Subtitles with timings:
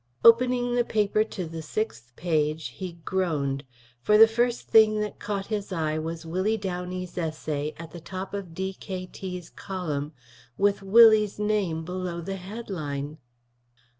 [0.25, 3.63] Opening the paper to the sixth page, he groaned;
[4.01, 8.33] for the first thing that caught his eye was Willie Downey's essay, at the top
[8.33, 10.11] of D.K.T.'s column,
[10.57, 13.19] with Willie's name below the headline.